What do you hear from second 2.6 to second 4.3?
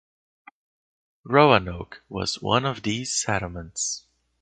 of these settlements.